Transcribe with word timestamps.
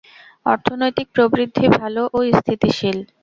অর্থনৈতিক 0.45 1.07
প্রবৃদ্ধি 1.15 1.65
ভালো 1.77 2.01
ও 2.13 2.19
স্থিতিশীল। 2.31 2.97